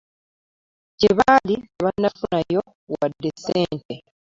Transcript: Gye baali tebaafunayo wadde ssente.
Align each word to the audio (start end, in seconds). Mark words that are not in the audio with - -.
Gye 0.99 1.09
baali 1.19 1.55
tebaafunayo 1.73 2.61
wadde 2.93 3.29
ssente. 3.37 3.95